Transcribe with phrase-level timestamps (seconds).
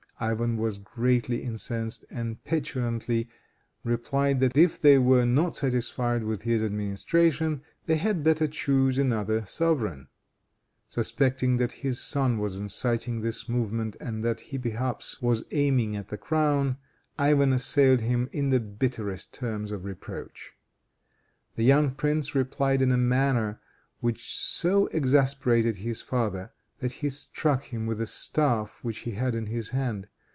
[0.23, 3.27] Ivan was greatly incensed, and petulantly
[3.83, 9.43] replied that if they were not satisfied with his administration they had better choose another
[9.47, 10.09] sovereign.
[10.87, 16.09] Suspecting that his son was inciting this movement, and that he perhaps was aiming at
[16.09, 16.77] the crown,
[17.17, 20.53] Ivan assailed him in the bitterest terms of reproach.
[21.55, 23.59] The young prince replied in a manner
[24.01, 29.35] which so exasperated his father, that he struck him with a staff which he had
[29.35, 30.07] in his hand.